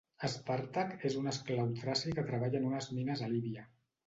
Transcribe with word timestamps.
Espàrtac 0.27 1.05
és 1.09 1.17
un 1.19 1.31
esclau 1.31 1.69
traci 1.83 2.15
que 2.17 2.25
treballa 2.31 2.63
en 2.63 2.67
unes 2.71 2.89
mines 2.97 3.23
a 3.23 3.31
Líbia. 3.37 3.69